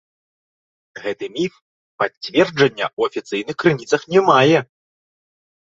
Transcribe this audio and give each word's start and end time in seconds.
Гэты 1.03 1.25
міф 1.35 1.53
пацверджання 2.03 2.85
ў 2.97 3.01
афіцыйных 3.13 3.55
крыніцах 3.63 4.01
не 4.15 4.25
мае. 4.31 4.59